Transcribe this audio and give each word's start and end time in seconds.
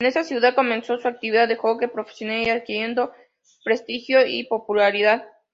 En 0.00 0.08
esta 0.08 0.24
ciudad 0.24 0.56
comenzó 0.56 0.98
su 0.98 1.06
actividad 1.06 1.46
de 1.46 1.54
jockey 1.54 1.86
profesional 1.86 2.50
adquiriendo 2.50 3.12
prestigio 3.62 4.26
y 4.26 4.42
popularidad. 4.42 5.22